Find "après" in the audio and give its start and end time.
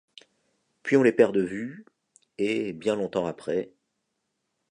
3.27-3.69